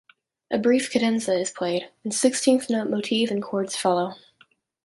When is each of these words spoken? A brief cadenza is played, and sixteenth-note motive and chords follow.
A 0.49 0.57
brief 0.57 0.89
cadenza 0.89 1.39
is 1.39 1.51
played, 1.51 1.91
and 2.03 2.11
sixteenth-note 2.11 2.89
motive 2.89 3.29
and 3.29 3.43
chords 3.43 3.75
follow. 3.75 4.15